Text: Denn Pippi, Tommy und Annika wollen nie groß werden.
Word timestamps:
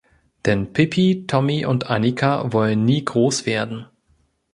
Denn 0.47 0.73
Pippi, 0.73 1.27
Tommy 1.27 1.63
und 1.63 1.91
Annika 1.91 2.51
wollen 2.53 2.85
nie 2.85 3.05
groß 3.05 3.45
werden. 3.45 3.85